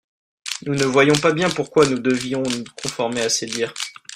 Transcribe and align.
nous 0.65 0.73
ne 0.73 0.83
voyions 0.85 1.13
pas 1.13 1.31
bien 1.31 1.47
pourquoi 1.51 1.85
nous 1.85 1.99
devions 1.99 2.41
nous 2.41 2.63
conformer 2.81 3.21
à 3.21 3.29
ses 3.29 3.45
dires. 3.45 3.71